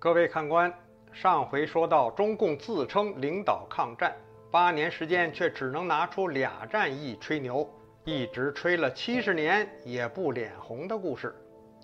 [0.00, 0.72] 各位看官，
[1.12, 4.16] 上回说到中共自称领导抗战，
[4.50, 7.68] 八年时间却只能拿出俩战役吹牛，
[8.04, 11.34] 一直吹了七十年也不脸红的故事。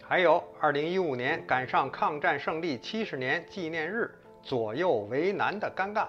[0.03, 4.11] 还有二零一五年赶上抗战胜利七十年纪念日，
[4.41, 6.07] 左右为难的尴尬。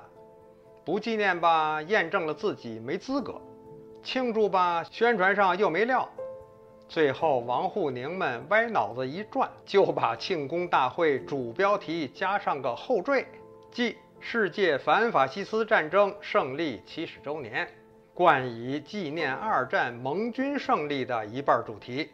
[0.86, 3.34] 不纪念吧，验证了自己没资格；
[4.02, 6.10] 庆祝吧，宣传上又没料。
[6.90, 13.26] 最后，王沪宁们歪脑子一转，就把庆功大会主标题加上个后缀，
[13.70, 17.68] 即“世界反法西斯战争胜利七十周年”，
[18.16, 22.10] 冠以纪念二战盟军胜利的一半主题。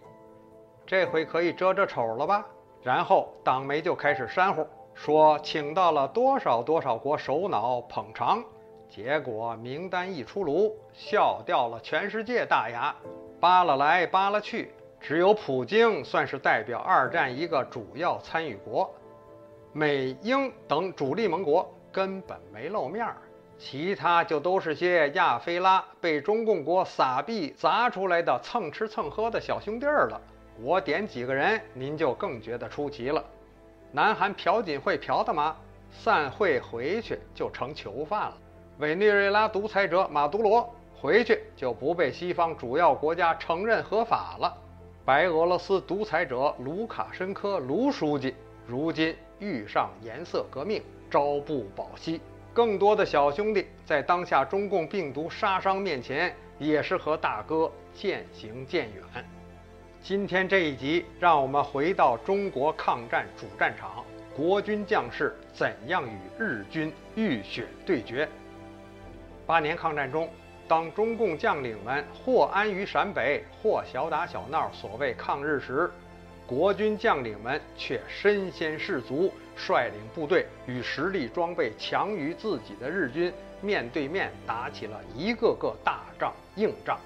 [0.88, 2.44] 这回可以遮遮丑了吧？
[2.82, 8.44] 然后党媒就开始煽乎，说请到了多少多少国首脑捧场，
[8.90, 12.94] 结果名单一出炉，笑掉了全世界大牙。
[13.44, 14.72] 扒拉来扒拉去，
[15.02, 18.90] 只有普京算是代表二战一个主要参与国，
[19.74, 23.18] 美英等主力盟国根本没露面儿，
[23.58, 30.22] 其他就都是些亚非拉被中共国撒币砸出来的蹭吃蹭喝的小兄弟儿了。
[30.62, 33.22] 我点几个人，您就更觉得出奇了。
[33.92, 35.54] 南韩朴槿惠朴大妈
[35.92, 38.38] 散会回去就成囚犯了，
[38.78, 40.74] 委内瑞拉独裁者马杜罗。
[41.04, 44.58] 回去就不被西方主要国家承认合法了。
[45.04, 48.34] 白俄罗斯独裁者卢卡申科卢书记
[48.66, 52.22] 如今遇上颜色革命，朝不保夕。
[52.54, 59.04] 更多的小兄弟在当下中共病毒杀伤面前，也是和大哥渐行渐远。
[60.02, 68.26] 今天这一集，让我们回到中国抗战主战场，国军将士怎样与日军浴血对决？
[69.46, 70.30] 八年抗战中。
[70.68, 75.92] 当中共将领们或安于陕北，或小打小闹，所谓抗日时，
[76.46, 87.00] 国军将领们却身先士卒，率领部队与实力装备强于自己的日军面对面打起了一个个大仗硬仗。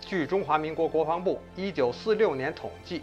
[0.00, 3.02] 据中华民国国防部1946年统计，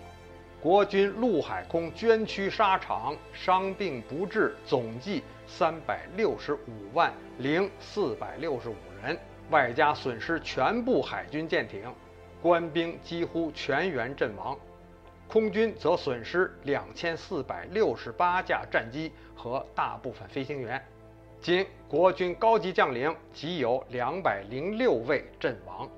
[0.59, 6.57] 国军陆海空捐躯沙场伤病不治总计365
[6.93, 8.57] 万零465
[9.03, 9.17] 人。
[9.49, 11.83] 外加损失全部海军舰艇，
[12.41, 14.57] 官兵几乎全员阵亡，
[15.27, 20.83] 空军则损失两千四百六十八架战机和大部分飞行员，
[21.39, 25.89] 仅国军高级将领即有两百零六位阵亡。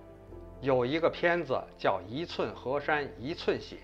[0.62, 3.78] 有一个片子叫《一寸河山一寸血》，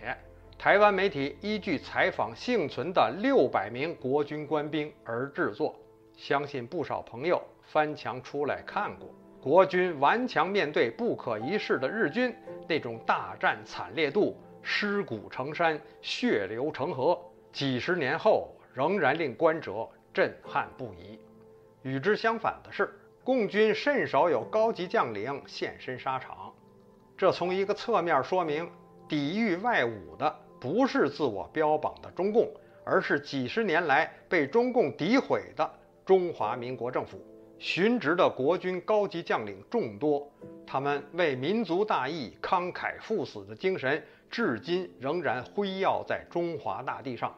[0.62, 5.76] 台湾媒体依据采访幸存的六百名国军官兵而制作，
[6.16, 9.10] 相信不少朋友翻墙出来看过。
[9.46, 12.36] 国军顽强面对不可一世的日军，
[12.68, 17.16] 那种大战惨烈度，尸骨成山，血流成河，
[17.54, 21.20] 几十年后仍然令观者震撼不已。
[21.84, 22.92] 与之相反的是，
[23.24, 26.52] 共军甚少有高级将领现身沙场，
[27.16, 28.68] 这从一个侧面说明，
[29.08, 32.52] 抵御外侮的不是自我标榜的中共，
[32.84, 35.72] 而是几十年来被中共诋毁的
[36.04, 37.24] 中华民国政府。
[37.60, 40.30] 殉职的国军高级将领众多，
[40.68, 47.34] 他们为民族大义慷慨赴死的精神，至今仍然辉耀在中华大地上。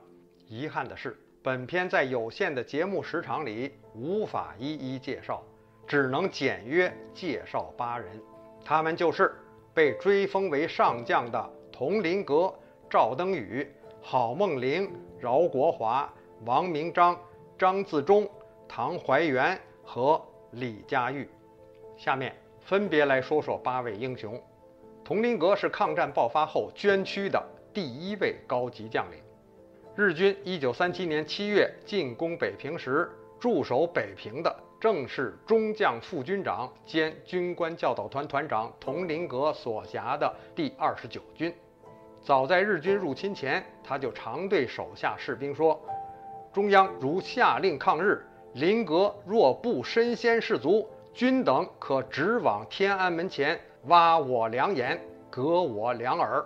[0.47, 5.44] 遗憾的是，本片在有限的节目时长里无法一一介绍，
[5.85, 8.19] 只能简约介绍八人。
[8.66, 9.35] 他们就是
[9.73, 12.53] 被追封为上将的佟麟阁、
[12.89, 16.11] 赵登禹、郝梦龄、饶国华、
[16.44, 17.17] 王明章、
[17.57, 18.27] 张自忠、
[18.67, 19.57] 唐怀元。
[19.87, 20.21] 和
[20.51, 21.27] 李佳玉，
[21.95, 24.39] 下面分别来说说八位英雄。
[25.05, 27.41] 佟麟阁是抗战爆发后捐躯的
[27.73, 29.17] 第一位高级将领。
[29.95, 33.09] 日军1937年7月进攻北平时，
[33.39, 41.55] 驻守北平的正是中将副军长兼军官教导团团长佟麟阁所辖的第二十九军。
[42.21, 45.81] 早在日军入侵前，他就常对手下士兵说
[46.51, 48.21] ：“中央如下令抗日。”
[48.57, 55.00] 林格若不身先士卒，君等可直往天安门前挖我两眼，
[55.30, 56.44] 割我两耳。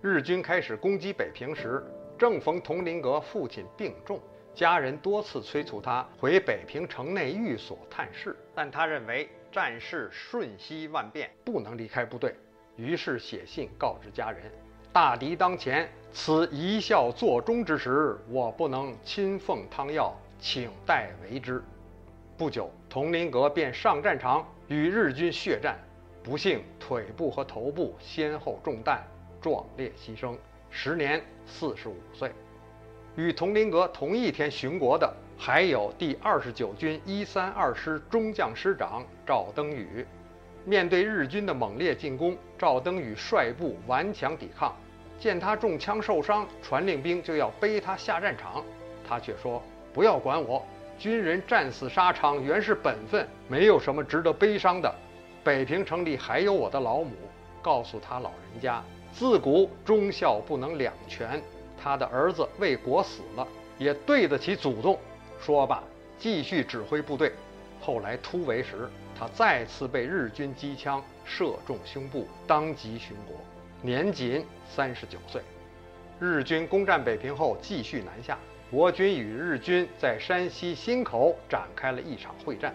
[0.00, 1.84] 日军开始攻击北平时，
[2.16, 4.18] 正逢佟麟阁父亲病重，
[4.54, 12.34] 家人多次催促他回北平城内寓所探视，但他认为战事瞬息万变，不能离开部队，
[12.74, 14.50] 于是写信告知家人：
[14.94, 20.16] 大敌当前，此一笑作终之时，我不能亲奉汤药。
[20.38, 21.62] 请代为之。
[22.36, 25.76] 不久，佟麟阁便上战场与日军血战，
[26.22, 29.02] 不幸腿部和头部先后中弹，
[29.40, 30.36] 壮烈牺牲，
[30.70, 32.30] 时年四十五岁。
[33.16, 40.06] 与佟麟阁同一天巡国的还有第二十九军一三二师中将师长赵登禹。
[40.64, 44.76] 面对日军的猛烈进攻，赵登禹率部顽强抵抗。
[45.18, 48.64] 见他中枪受伤，传令兵就要背他下战场，
[49.08, 49.60] 他却说
[49.98, 50.64] ：“不要管我，
[50.96, 54.94] 军人战死沙场原是本分，没有什么值得悲伤的。
[55.42, 57.10] 北平城里还有我的老母，
[57.60, 58.80] 告诉他老人家，
[59.10, 61.42] 自古忠孝不能两全。
[61.76, 63.44] 他的儿子为国死了，
[63.76, 64.96] 也对得起祖宗。”
[65.42, 65.82] 说罢，
[66.16, 67.32] 继续指挥部队。
[67.80, 73.36] 后来突围时，他再次被日军机枪射中胸部，当即殉国，
[73.82, 75.42] 年仅三十九岁。
[76.20, 78.38] 日军攻占北平后，继续南下。
[78.70, 82.74] 国军与日军在山西忻口展开了一场会战。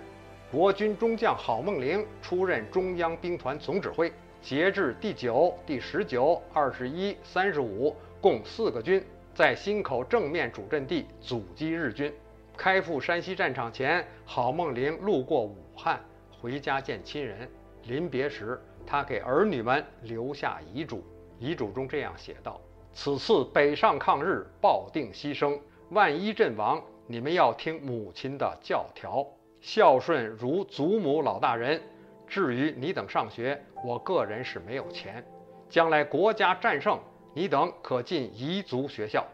[0.52, 4.12] 国军中将郝梦龄出任中央兵团总指挥。
[4.42, 9.06] 截至第九、第十九、二十一、三十五共四个军，
[9.36, 12.12] 在忻口正面主阵地阻击日军。
[12.58, 16.02] 开赴山西战场前，郝梦龄路过武汉。
[16.42, 17.48] 回家见亲人，
[17.84, 21.04] 临别时，他给儿女们留下遗嘱。
[21.40, 22.60] 遗嘱中这样写道
[22.94, 25.58] ：“此次北上抗日，抱定牺牲。
[25.90, 29.26] 万一阵亡，你们要听母亲的教条，
[29.62, 31.82] 孝顺如祖母老大人。
[32.28, 35.24] 至于你等上学，我个人是没有钱。
[35.70, 37.00] 将来国家战胜，
[37.34, 39.26] 你等可进彝族学校。”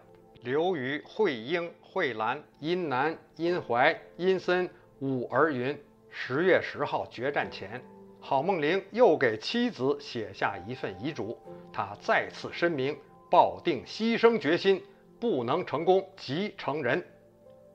[0.42, 4.70] 刘于惠英、惠兰、殷南、殷怀、殷森
[5.00, 5.78] 五儿云。
[6.10, 7.82] 十月十号决战前，
[8.22, 11.38] 郝梦龄又给妻子写下一份遗嘱。
[11.74, 12.98] 他再次申明，
[13.30, 14.82] 抱定牺牲决心，
[15.20, 17.04] 不能成功即成仁。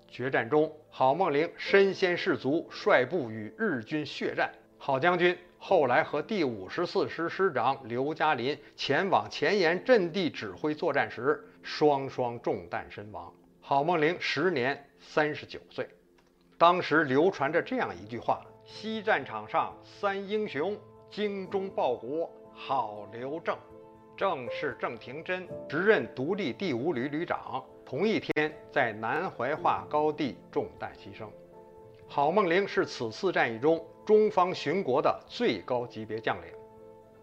[0.09, 4.53] 决战中，郝梦龄身先士卒，率部与日军血战。
[4.79, 13.33] 郝将军后来和第五十四师师长刘嘉林前往前沿阵地指挥作战时，双双中弹身亡。
[13.61, 15.89] 郝梦龄时年三十九岁。
[16.57, 20.79] 当时流传着这样一句话：“西战场上三英雄，
[21.11, 23.57] 精忠报国，好刘正。”
[24.17, 31.27] 正是郑廷珍时任独立第五旅旅长，同一天在南怀化高地中弹牺牲。
[32.07, 36.53] 郝梦龄是此次战役中中方巡国的最高级别将领。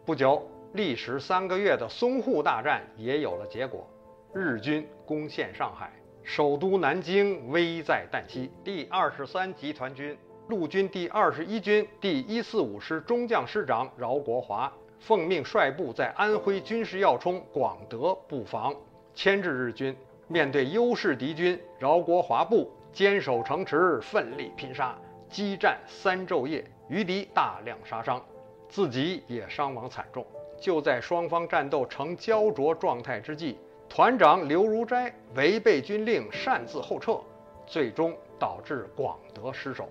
[0.06, 3.88] 不久，历时三个月的淞沪大战也有了结果，
[4.34, 5.94] 日军攻陷上海。
[6.24, 8.52] 首都南京危在旦夕。
[8.66, 10.18] 第二十三集团军
[10.50, 14.72] 陆军第二十一军第一四五师中将师长饶国华
[15.02, 18.74] 奉命率部在安徽军事要冲广德布防，
[19.16, 19.96] 牵制日军。
[20.28, 24.96] 面对优势敌军，饶国华部坚守城池，奋力拼杀，
[25.28, 28.24] 激战三昼夜，余敌大量杀伤，
[28.70, 30.24] 自己也伤亡惨重。
[30.60, 33.58] 就在双方战斗呈焦灼状态之际。
[33.90, 37.20] 团长刘如斋违背军令，擅自后撤，
[37.66, 39.90] 最终导致广德失守。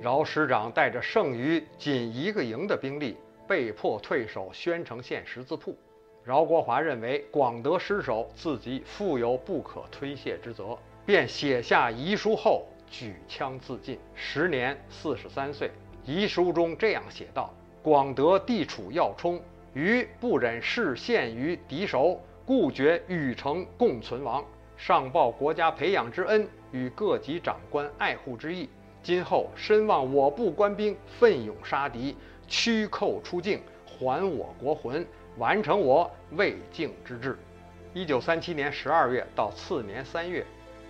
[0.00, 3.14] 饶师长带着剩余仅一个营的兵力，
[3.52, 5.76] 被迫退守宣城县十字铺。
[6.24, 15.70] 饶国华认为广德失守，自己负有不可推卸之责，便写下遗书后举枪自尽，时年四十三岁。
[16.06, 17.52] 遗书中这样写道
[17.84, 19.38] ：“广德地处要冲，
[19.74, 24.42] 余不忍视陷于敌手。”故决与城共存亡，
[24.78, 28.66] 上报国家培养之恩与各级长官爱护之意。
[29.02, 32.16] 今后深望我部官兵奋勇杀敌，
[32.52, 35.06] 驱寇出境，还我国魂，
[35.38, 37.34] 完成我未竟之志。
[37.94, 40.44] 一九三七年十二月到次年三月，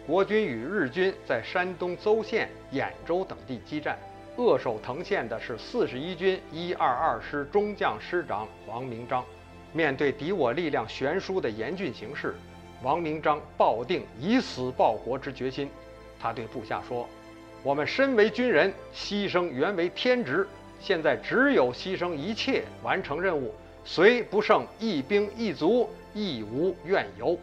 [0.04, 3.96] 国军与日军在山东邹县、兖州等地激战，
[4.36, 9.24] 扼守藤县的是四十一军一二二师中将师长王明章。
[9.72, 12.34] 面对敌我力量悬殊的严峻形势，
[12.82, 15.70] 王明章抱定以死报国之决心。
[16.18, 17.08] 他对部下说
[17.62, 20.44] ：“我们身为军人，牺牲原为天职，
[20.82, 27.38] 现在只有牺牲一切完成任务，虽不胜一兵一卒，亦无怨尤。”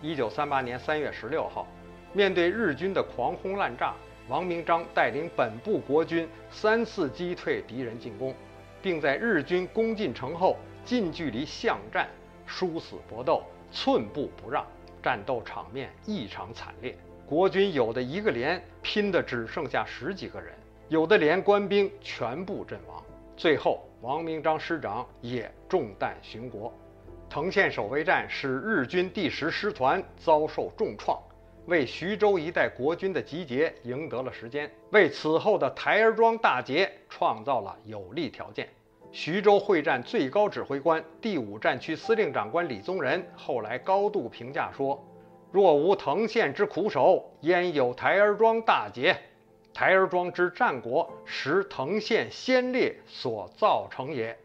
[0.00, 1.68] 一九三八年三月十六号，
[2.14, 3.94] 面对日军的狂轰滥炸，
[4.26, 8.34] 王明章带领本部国军三次击退敌人进攻，
[8.80, 10.56] 并在日军攻进城后。
[10.86, 12.08] 近距离巷战，
[12.46, 14.64] 殊死搏斗，寸步不让，
[15.02, 16.96] 战斗场面异常惨烈。
[17.26, 20.54] 国军有的一个连拼的只剩下十几个人，
[20.88, 23.02] 有的连官兵全部阵亡。
[23.36, 26.72] 最后，王明章师长也中弹殉国。
[27.28, 31.20] 藤县守卫战使日军第十师团遭受重创，
[31.66, 38.66] 为徐州一带国军的集结赢得了时间，为此后的台儿庄大捷创造了有利条件。
[39.12, 44.98] 徐州会战最高指挥官、第五战区司令长官李宗仁后来高度评价说
[45.52, 49.14] ：“若无藤县之苦守，焉有台儿庄大捷？
[49.78, 54.36] 台儿庄之战国时藤县先烈所造成也。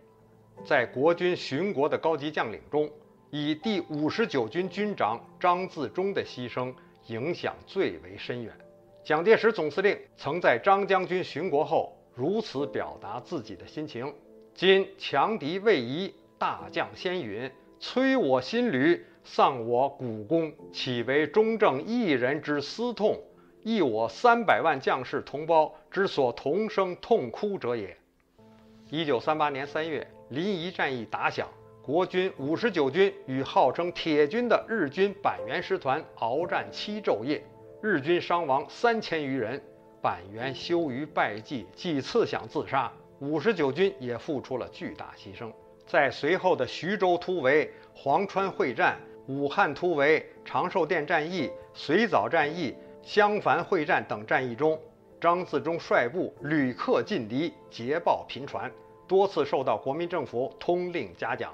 [0.64, 2.88] 在国军巡国的高级将领中，
[3.32, 6.72] 以第五十九军军长张自忠的牺牲
[7.08, 8.54] 影响最为深远。
[9.04, 14.14] 蒋介石总司令曾在张将军巡国后如此表达自己的心情
[14.54, 23.20] ：“今强敌未移，大将先陨，摧我新旅，丧我股肱，岂为中正一人之私痛，
[23.64, 27.98] 亦我三百万将士同胞之所同声痛哭者也。”
[28.92, 31.48] 一九三八年三月，临沂战役打响。
[31.82, 37.44] 国军五十九军与号称铁军的日军板垣师团鏖战七昼夜，
[37.82, 39.62] 日军伤亡三千余人。
[40.02, 42.92] 板垣羞于败绩，几次想自杀。
[43.20, 45.52] 五十九军也付出了巨大牺牲。
[45.86, 54.80] 在随后的徐州突围、黄川会战、武汉突围、长寿店战役、随枣战役、襄樊会战等战役中，
[55.20, 58.72] 张自忠率部屡克劲敌，捷报频传，
[59.06, 61.54] 多次受到国民政府通令嘉奖。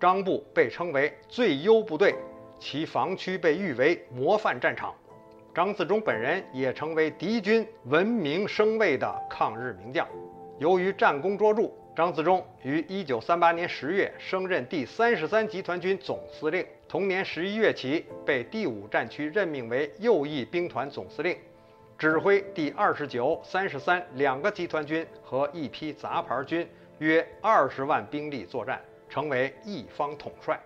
[0.00, 2.16] 张部被称为最优部队，
[2.58, 4.92] 其防区被誉为模范战场。
[5.54, 10.06] 张自忠本人也成为敌军闻名声畏的抗日名将。
[10.58, 16.66] 由于战功卓著，张自忠于1938年10月升任第三十三集团军总司令。
[16.88, 21.36] 同年11月起，被第五战区任命为右翼兵团总司令，
[21.96, 28.80] 指挥第二十九、三十三两个集团军和一批杂牌军，约二十万兵力作战。
[29.06, 30.58] 成为一方统帅。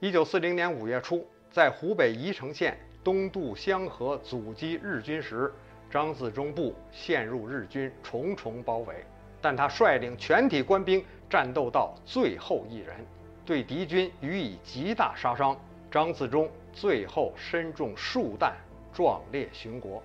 [0.00, 5.52] 一九四零年五月初，在湖北宜城县东渡湘河阻击日军时，
[5.90, 9.04] 张自忠部陷入日军重重包围，
[9.40, 12.94] 但他率领全体官兵战斗到最后一人，
[13.44, 15.56] 对敌军予以极大杀伤。
[15.90, 18.54] 张自忠最后身中数弹，
[18.92, 20.02] 壮烈殉国。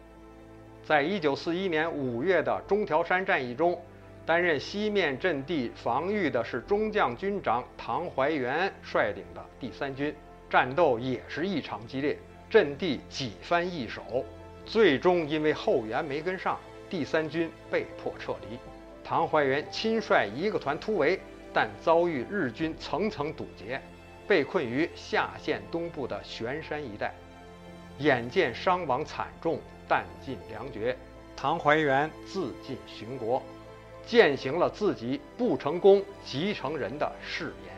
[0.83, 3.79] 在一九四一年五月的中条山战役中。
[4.23, 10.15] 担任西面阵地防御的是中将军长唐怀元率领的第三军，
[10.47, 12.15] 战斗也是异常激烈，
[12.47, 14.23] 阵地几番易手，
[14.63, 16.57] 最终因为后援没跟上，
[16.88, 18.59] 第三军被迫撤离。
[19.12, 21.20] 唐怀元亲率一个团突围，
[21.51, 23.77] 但遭遇日军层层堵截，
[24.25, 27.13] 被困于下线东部的悬山一带，
[27.98, 30.96] 眼见伤亡惨重，弹尽粮绝，
[31.36, 33.44] 唐怀元自尽殉国。
[34.06, 37.75] 践行了自己不成功即成仁的誓言。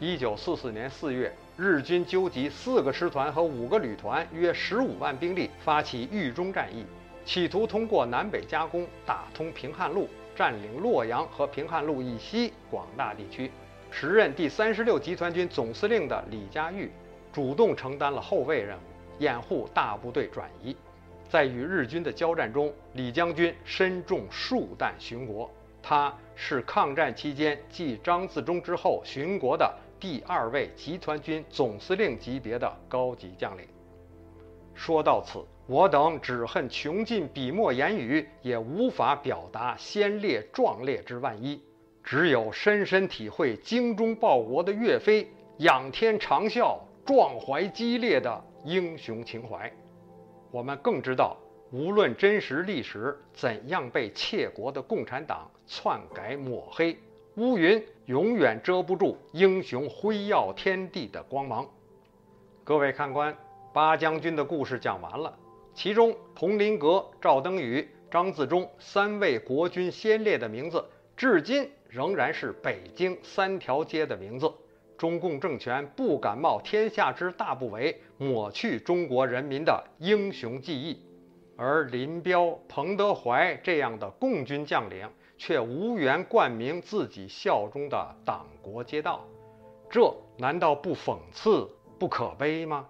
[0.00, 6.86] 一九四四年四月，日军纠集四个师团和五个旅团，约十五万兵力，发起豫中战役，
[7.26, 13.50] 企图通过南北夹攻打通平汉路，占领洛阳和平汉路以西广大地区。
[13.90, 16.90] 时任第三十六集团军总司令的李家玉，
[17.32, 18.80] 主动承担了后卫任务，
[19.18, 20.76] 掩护大部队转移。
[21.28, 25.50] 在与日军的交战中，李将军身中数弹殉国。
[25.82, 33.64] 他是抗战期间继张自忠之后殉国的第二位集团军总司令级别的高级将领。
[34.76, 41.60] 说到此，我等只恨穷尽笔墨言语，也无法表达先烈壮烈之万一，
[42.04, 45.26] 只有深深体会精忠报国的岳飞
[45.58, 49.72] 仰天长啸、壮怀激烈的英雄情怀。
[50.50, 51.36] 我们更知道，
[51.72, 56.96] 无论真实历史怎样被窃国的共产党篡改抹黑，
[57.36, 61.66] 乌云永远遮不住英雄辉耀天地的光芒。
[62.62, 63.36] 各位看官，
[63.76, 65.30] 八将军的故事讲完了，
[65.74, 70.82] 其中佟麟阁、赵登禹、张自忠三位国军先烈的名字，
[71.14, 74.50] 至今仍然是北京三条街的名字。
[74.96, 80.98] 中共政权不敢冒天下之大不韪，抹去中国人民的英雄记忆，
[81.54, 85.06] 而林彪、彭德怀这样的共军将领
[85.36, 89.22] 却无缘冠名自己效忠的党国街道，
[89.90, 91.68] 这难道不讽刺、
[91.98, 92.88] 不可悲吗？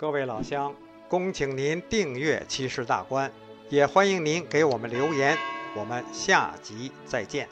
[0.00, 0.74] 各位老乡，
[1.10, 3.28] 恭请您订阅《七世大观》，
[3.68, 5.36] 也欢迎您给我们留言，
[5.76, 7.46] 我们下集再见。